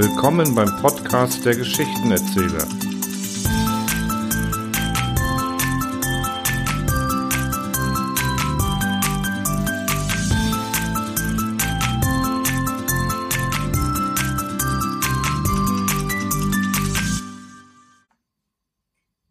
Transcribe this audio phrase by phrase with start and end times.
[0.00, 2.68] Willkommen beim Podcast der Geschichtenerzähler.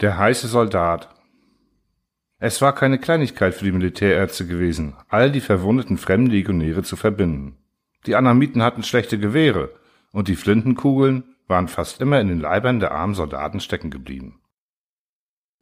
[0.00, 1.08] Der heiße Soldat.
[2.38, 7.56] Es war keine Kleinigkeit für die Militärärzte gewesen, all die verwundeten Fremdenlegionäre zu verbinden.
[8.06, 9.81] Die Anamiten hatten schlechte Gewehre,
[10.12, 14.40] und die Flintenkugeln waren fast immer in den Leibern der armen Soldaten stecken geblieben.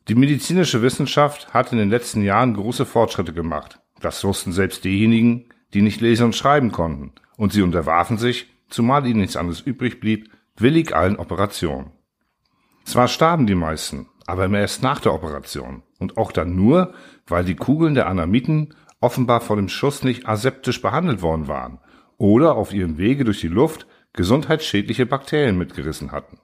[0.09, 3.81] Die medizinische Wissenschaft hat in den letzten Jahren große Fortschritte gemacht.
[4.01, 9.07] Das wussten selbst diejenigen, die nicht lesen und schreiben konnten, und sie unterwarfen sich, zumal
[9.07, 11.93] ihnen nichts anderes übrig blieb, willig allen Operationen.
[12.85, 16.95] Zwar starben die meisten, aber immer erst nach der Operation und auch dann nur,
[17.27, 21.79] weil die Kugeln der Anamiten offenbar vor dem Schuss nicht aseptisch behandelt worden waren
[22.17, 26.39] oder auf ihrem Wege durch die Luft gesundheitsschädliche Bakterien mitgerissen hatten.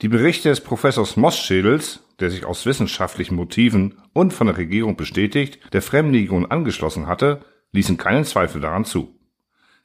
[0.00, 5.60] Die Berichte des Professors Mossschädels, der sich aus wissenschaftlichen Motiven und von der Regierung bestätigt
[5.72, 9.18] der Fremdenlegion angeschlossen hatte, ließen keinen Zweifel daran zu.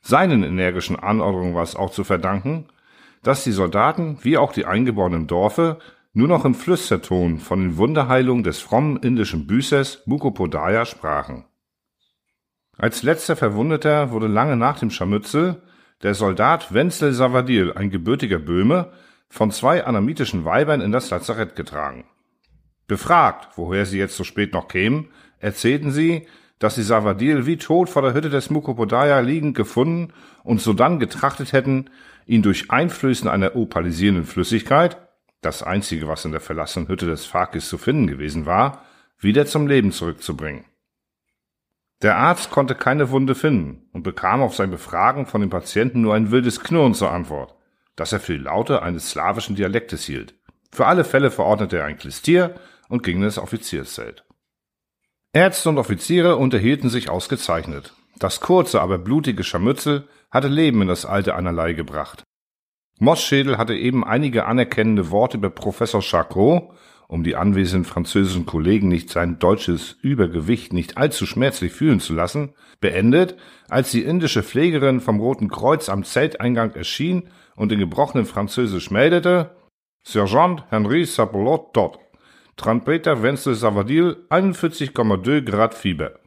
[0.02, 2.68] Seinen energischen Anordnungen war es auch zu verdanken,
[3.24, 5.80] dass die Soldaten wie auch die Eingeborenen im Dorfe
[6.14, 11.46] nur noch im Flüsterton von den Wunderheilungen des frommen indischen Büßers Mukopodaya sprachen.
[12.76, 15.62] Als letzter Verwundeter wurde lange nach dem Scharmützel
[16.04, 18.92] der Soldat Wenzel Savadil, ein gebürtiger Böhme,
[19.30, 22.06] von zwei anamitischen Weibern in das Lazarett getragen.
[22.88, 25.10] Befragt, woher sie jetzt so spät noch kämen,
[25.40, 26.28] erzählten sie,
[26.60, 31.54] dass sie Savadil wie tot vor der Hütte des Mukopodaya liegend gefunden und sodann getrachtet
[31.54, 31.90] hätten,
[32.26, 34.98] ihn durch Einflößen einer opalisierenden Flüssigkeit
[35.42, 38.84] das einzige, was in der verlassenen Hütte des Fakis zu finden gewesen war,
[39.20, 40.66] wieder zum Leben zurückzubringen.
[42.04, 46.14] Der Arzt konnte keine Wunde finden und bekam auf sein Befragen von dem Patienten nur
[46.14, 47.56] ein wildes Knurren zur Antwort,
[47.96, 50.36] das er für die Laute eines slawischen Dialektes hielt.
[50.72, 52.56] Für alle Fälle verordnete er ein Klistier
[52.88, 54.26] und ging in das Offizierszelt.
[55.34, 57.94] Ärzte und Offiziere unterhielten sich ausgezeichnet.
[58.20, 62.24] Das kurze, aber blutige Scharmützel hatte Leben in das alte Einerlei gebracht.
[63.00, 66.72] Mossschädel hatte eben einige anerkennende Worte über Professor Charcot,
[67.08, 72.54] um die anwesenden französischen Kollegen nicht sein deutsches Übergewicht nicht allzu schmerzlich fühlen zu lassen,
[72.82, 73.38] beendet,
[73.70, 79.56] als die indische Pflegerin vom Roten Kreuz am Zelteingang erschien und in gebrochenem Französisch meldete,
[80.04, 82.00] Sergeant Henri Sapolot dort.
[82.56, 86.20] Trompeter Wenzel Savadil, 41,2 Grad Fieber.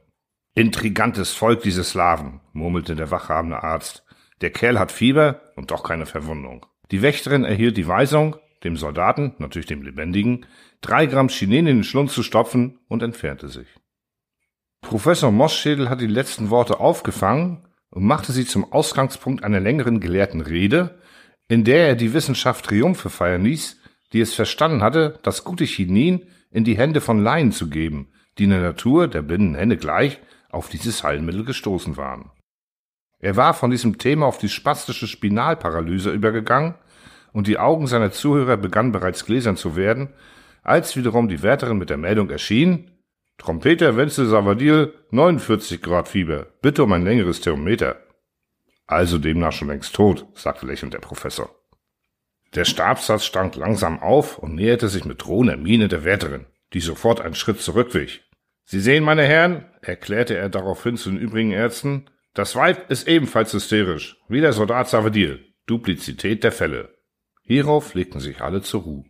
[0.54, 4.04] Intrigantes Volk, diese Slaven, murmelte der wachhabende Arzt.
[4.40, 6.66] Der Kerl hat Fieber und doch keine Verwundung.
[6.90, 10.46] Die Wächterin erhielt die Weisung, dem Soldaten, natürlich dem Lebendigen,
[10.80, 13.68] drei Gramm Chinen in den Schlund zu stopfen und entfernte sich.
[14.80, 20.40] Professor Mossschädel hat die letzten Worte aufgefangen und machte sie zum Ausgangspunkt einer längeren gelehrten
[20.40, 20.98] Rede,
[21.48, 23.78] in der er die Wissenschaft Triumphe feiern ließ,
[24.12, 28.44] die es verstanden hatte, das gute Chinin in die Hände von Laien zu geben, die
[28.44, 30.18] in der Natur der blinden Hände gleich
[30.50, 32.30] auf dieses Heilmittel gestoßen waren.
[33.18, 36.74] Er war von diesem Thema auf die spastische Spinalparalyse übergegangen
[37.32, 40.10] und die Augen seiner Zuhörer begannen bereits gläsern zu werden,
[40.62, 42.90] als wiederum die Wärterin mit der Meldung erschien,
[43.38, 47.96] Trompeter Wenzel Savadil, 49 Grad Fieber, bitte um ein längeres Thermometer.
[48.86, 51.48] Also demnach schon längst tot, sagte lächelnd der Professor.
[52.54, 57.20] Der Stabsatz stank langsam auf und näherte sich mit drohender Miene der Wärterin, die sofort
[57.20, 58.28] einen Schritt zurückwich.
[58.64, 63.52] Sie sehen, meine Herren, erklärte er daraufhin zu den übrigen Ärzten, das Weib ist ebenfalls
[63.52, 65.46] hysterisch, wie der Soldat Savadil.
[65.66, 66.94] Duplizität der Fälle.
[67.50, 69.04] Hierauf legten sich alle zur Ruhe.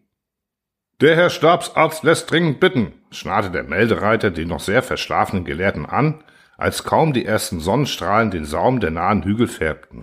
[1.03, 6.25] Der Herr Stabsarzt lässt dringend bitten, schnarrte der Meldereiter den noch sehr verschlafenen Gelehrten an,
[6.57, 10.03] als kaum die ersten Sonnenstrahlen den Saum der nahen Hügel färbten.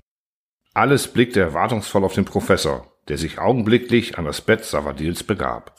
[0.76, 5.76] Alles blickte erwartungsvoll auf den Professor, der sich augenblicklich an das Bett Savadils begab.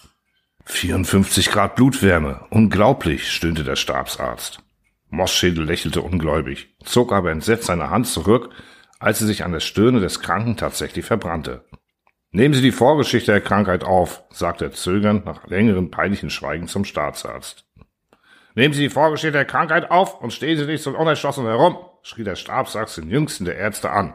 [0.64, 4.64] 54 Grad Blutwärme, unglaublich, stöhnte der Stabsarzt.
[5.10, 8.50] Mossschädel lächelte ungläubig, zog aber entsetzt seine Hand zurück,
[8.98, 11.64] als sie sich an der Stirne des Kranken tatsächlich verbrannte.
[12.30, 16.84] Nehmen Sie die Vorgeschichte der Krankheit auf, sagte er zögernd nach längerem peinlichen Schweigen zum
[16.84, 17.64] Staatsarzt.
[18.54, 22.24] Nehmen Sie die Vorgeschichte der Krankheit auf und stehen Sie nicht so unerschlossen herum, schrie
[22.24, 24.14] der Stabsarzt den jüngsten der Ärzte an.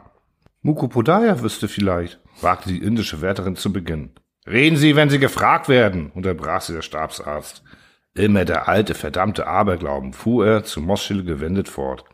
[0.62, 4.12] Mukopodaya wüsste vielleicht, wagte die indische Wärterin zu Beginn.
[4.46, 7.64] Reden Sie, wenn Sie gefragt werden, unterbrach sie der Stabsarzt.
[8.14, 12.04] Immer der alte, verdammte Aberglauben, fuhr er zu Moschel gewendet fort.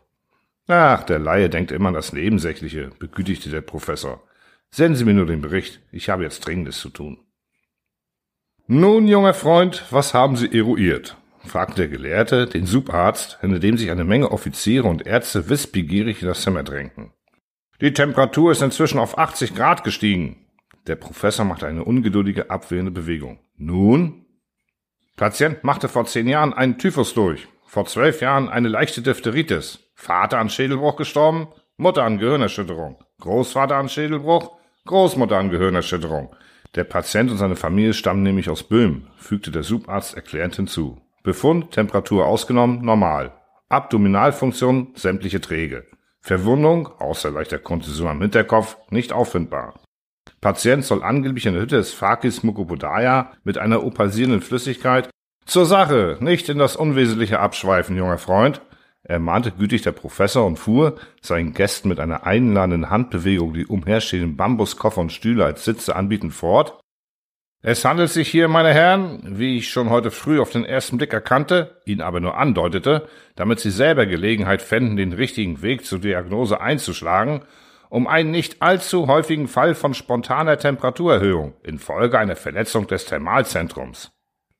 [0.67, 4.23] Ach, der Laie denkt immer an das Nebensächliche, begütigte der Professor.
[4.73, 7.19] Senden Sie mir nur den Bericht, ich habe jetzt Dringendes zu tun.
[8.67, 11.17] Nun, junger Freund, was haben Sie eruiert?
[11.43, 16.27] fragte der Gelehrte den Subarzt, hinter dem sich eine Menge Offiziere und Ärzte wissbegierig in
[16.27, 17.11] das Zimmer drängten.
[17.81, 20.45] Die Temperatur ist inzwischen auf 80 Grad gestiegen.
[20.87, 23.39] Der Professor machte eine ungeduldige, abwehrende Bewegung.
[23.57, 24.25] Nun?
[25.17, 30.39] Patient machte vor zehn Jahren einen Typhus durch, vor zwölf Jahren eine leichte Diphtheritis, Vater
[30.39, 36.35] an Schädelbruch gestorben, Mutter an Gehirnerschütterung, Großvater an Schädelbruch, Großmutter an Gehirnerschütterung.
[36.75, 41.01] Der Patient und seine Familie stammen nämlich aus Böhm, fügte der Subarzt erklärend hinzu.
[41.23, 43.33] Befund, Temperatur ausgenommen, normal.
[43.69, 45.85] Abdominalfunktion, sämtliche träge.
[46.19, 49.79] Verwundung, außer leichter Kontusion am Hinterkopf, nicht auffindbar.
[50.39, 55.09] Patient soll angeblich in der Hütte des Fakis Mukobodaya mit einer opalsierenden Flüssigkeit
[55.45, 58.61] zur Sache, nicht in das Unwesentliche abschweifen, junger Freund,
[59.03, 65.01] ermahnte gütig der Professor und fuhr, seinen Gästen mit einer einladenden Handbewegung die umherstehenden Bambuskoffer
[65.01, 66.79] und Stühle als Sitze anbietend fort.
[67.63, 71.13] Es handelt sich hier, meine Herren, wie ich schon heute früh auf den ersten Blick
[71.13, 76.59] erkannte, ihn aber nur andeutete, damit Sie selber Gelegenheit fänden, den richtigen Weg zur Diagnose
[76.59, 77.41] einzuschlagen,
[77.89, 84.11] um einen nicht allzu häufigen Fall von spontaner Temperaturerhöhung infolge einer Verletzung des Thermalzentrums.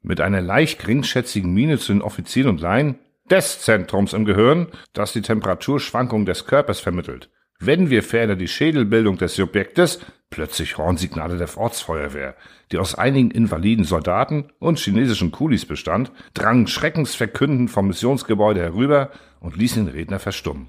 [0.04, 3.00] Mit einer leicht geringschätzigen Miene zu den Offizieren und Laien
[3.32, 7.30] des Zentrums im Gehirn, das die Temperaturschwankung des Körpers vermittelt.
[7.60, 10.00] Wenn wir ferner die Schädelbildung des Subjektes,
[10.30, 12.36] plötzlich Hornsignale der Ortsfeuerwehr,
[12.72, 19.56] die aus einigen invaliden Soldaten und chinesischen Kulis bestand, drangen schreckensverkündend vom Missionsgebäude herüber und
[19.56, 20.68] ließen den Redner verstummen.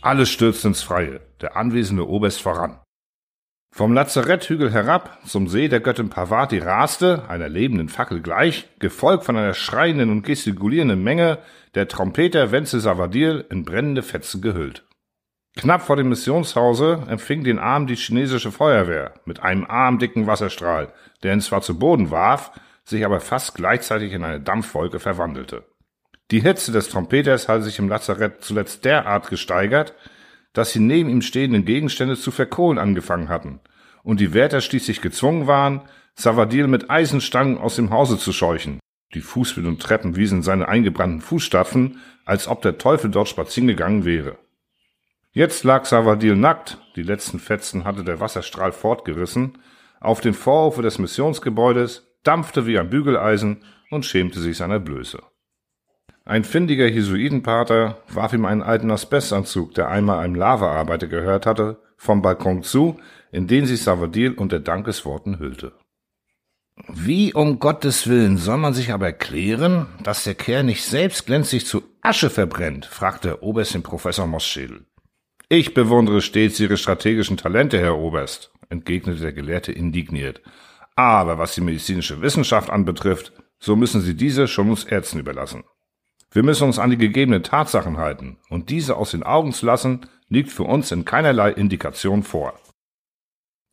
[0.00, 2.80] Alles stürzte ins Freie, der anwesende Oberst voran.
[3.72, 9.36] Vom Lazaretthügel herab zum See der Göttin Parvati raste, einer lebenden Fackel gleich, gefolgt von
[9.36, 11.38] einer schreienden und gestikulierenden Menge,
[11.74, 14.84] der Trompeter Wenzel Savadil in brennende Fetzen gehüllt.
[15.56, 21.32] Knapp vor dem Missionshause empfing den Arm die chinesische Feuerwehr mit einem armdicken Wasserstrahl, der
[21.32, 22.52] ihn zwar zu Boden warf,
[22.84, 25.64] sich aber fast gleichzeitig in eine Dampfwolke verwandelte.
[26.30, 29.94] Die Hitze des Trompeters hatte sich im Lazarett zuletzt derart gesteigert,
[30.52, 33.60] dass die neben ihm stehenden Gegenstände zu verkohlen angefangen hatten
[34.02, 35.82] und die Wärter schließlich gezwungen waren,
[36.14, 38.80] Savadil mit Eisenstangen aus dem Hause zu scheuchen.
[39.14, 44.04] Die Fußwände und Treppen wiesen seine eingebrannten Fußstapfen, als ob der Teufel dort spazieren gegangen
[44.04, 44.38] wäre.
[45.32, 49.58] Jetzt lag Savadil nackt, die letzten Fetzen hatte der Wasserstrahl fortgerissen,
[50.00, 55.22] auf dem Vorhofe des Missionsgebäudes, dampfte wie ein Bügeleisen und schämte sich seiner Blöße.
[56.30, 62.22] Ein findiger Jesuitenpater warf ihm einen alten Asbestanzug, der einmal einem Lavaarbeiter gehört hatte, vom
[62.22, 63.00] Balkon zu,
[63.32, 65.72] in den sich Savadil unter Dankesworten hüllte.
[66.86, 71.66] Wie um Gottes Willen soll man sich aber erklären, dass der Kerl nicht selbst glänzlich
[71.66, 72.86] zu Asche verbrennt?
[72.86, 74.86] fragte der Oberst den Professor Moschädel.
[75.48, 80.42] Ich bewundere stets Ihre strategischen Talente, Herr Oberst, entgegnete der Gelehrte indigniert.
[80.94, 85.64] Aber was die medizinische Wissenschaft anbetrifft, so müssen Sie diese schon uns Ärzten überlassen.
[86.32, 90.06] Wir müssen uns an die gegebenen Tatsachen halten, und diese aus den Augen zu lassen,
[90.28, 92.54] liegt für uns in keinerlei Indikation vor.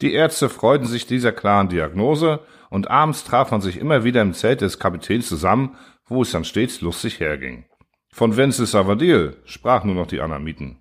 [0.02, 2.40] Die Ärzte freuten sich dieser klaren Diagnose,
[2.70, 5.76] und abends traf man sich immer wieder im Zelt des Kapitäns zusammen,
[6.08, 7.66] wo es dann stets lustig herging.
[8.12, 10.80] Von Wenzel Savadil sprach nur noch die Anamiten.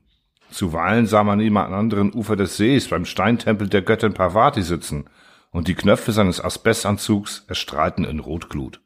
[0.50, 5.10] Zuweilen sah man ihn am anderen Ufer des Sees beim Steintempel der Göttin Parvati sitzen,
[5.50, 8.80] und die Knöpfe seines Asbestanzugs erstrahlten in Rotglut.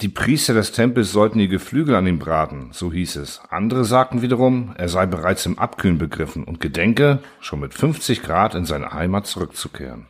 [0.00, 3.40] Die Priester des Tempels sollten ihr Geflügel an ihm braten, so hieß es.
[3.50, 8.54] Andere sagten wiederum, er sei bereits im Abkühlen begriffen und gedenke, schon mit 50 Grad
[8.54, 10.06] in seine Heimat zurückzukehren.